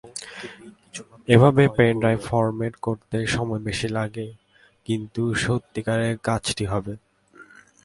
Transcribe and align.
এভাবে 1.27 1.63
pen drive 1.77 2.19
format 2.29 2.75
করতে 2.85 3.17
সময় 3.35 3.61
বেশি 3.67 3.87
লাগবে, 3.97 4.25
কিন্তু 4.87 5.21
সত্যিকারের 5.43 6.15
কাজটি 6.27 6.65
হবে। 6.73 6.93